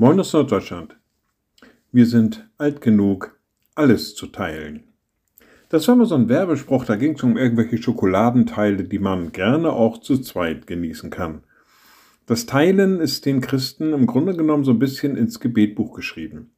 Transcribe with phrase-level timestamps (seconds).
[0.00, 0.96] Moin aus Norddeutschland.
[1.92, 3.38] Wir sind alt genug,
[3.74, 4.84] alles zu teilen.
[5.68, 9.70] Das war mal so ein Werbespruch, da ging es um irgendwelche Schokoladenteile, die man gerne
[9.70, 11.42] auch zu zweit genießen kann.
[12.24, 16.52] Das Teilen ist den Christen im Grunde genommen so ein bisschen ins Gebetbuch geschrieben.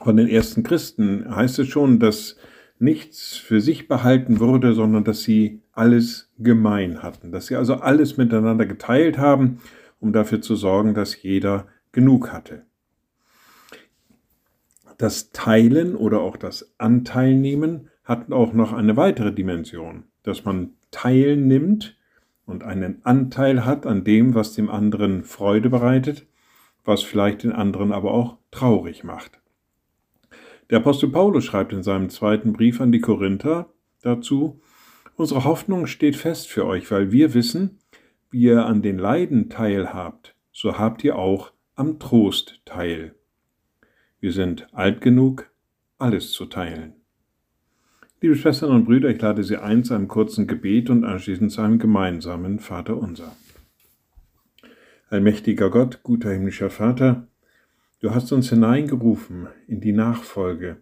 [0.00, 2.38] Von den ersten Christen heißt es schon, dass
[2.78, 8.16] nichts für sich behalten wurde, sondern dass sie alles gemein hatten, dass sie also alles
[8.16, 9.60] miteinander geteilt haben,
[10.00, 12.66] um dafür zu sorgen, dass jeder genug hatte.
[14.98, 21.96] Das Teilen oder auch das Anteilnehmen hat auch noch eine weitere Dimension, dass man teilnimmt
[22.44, 26.26] und einen Anteil hat an dem, was dem anderen Freude bereitet,
[26.84, 29.40] was vielleicht den anderen aber auch traurig macht.
[30.70, 33.70] Der Apostel Paulus schreibt in seinem zweiten Brief an die Korinther
[34.02, 34.60] dazu,
[35.16, 37.78] Unsere Hoffnung steht fest für euch, weil wir wissen,
[38.30, 43.14] wie ihr an den Leiden teilhabt, so habt ihr auch am Trost teil.
[44.18, 45.50] Wir sind alt genug,
[45.98, 46.94] alles zu teilen.
[48.22, 51.60] Liebe Schwestern und Brüder, ich lade Sie ein zu einem kurzen Gebet und anschließend zu
[51.60, 53.36] einem gemeinsamen Vater unser.
[55.10, 57.28] Allmächtiger Gott, guter himmlischer Vater,
[58.00, 60.78] du hast uns hineingerufen in die Nachfolge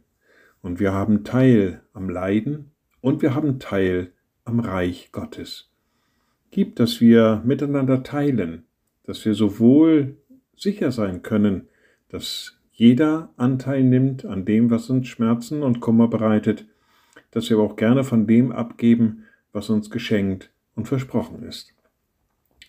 [0.63, 2.71] und wir haben Teil am Leiden
[3.01, 4.13] und wir haben Teil
[4.45, 5.73] am Reich Gottes.
[6.53, 8.63] Gib, dass wir miteinander teilen,
[9.03, 10.17] dass wir sowohl
[10.57, 11.69] sicher sein können,
[12.09, 16.67] dass jeder Anteil nimmt an dem, was uns Schmerzen und Kummer bereitet,
[17.31, 21.75] dass wir aber auch gerne von dem abgeben, was uns geschenkt und versprochen ist.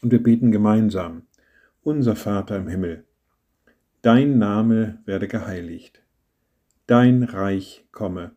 [0.02, 1.24] Und wir beten gemeinsam,
[1.82, 3.06] unser Vater im Himmel,
[4.02, 6.04] dein Name werde geheiligt,
[6.86, 8.32] dein Reich komme,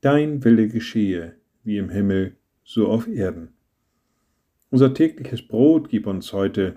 [0.00, 3.52] dein Wille geschehe, wie im Himmel, so auf Erden.
[4.70, 6.76] Unser tägliches Brot gib uns heute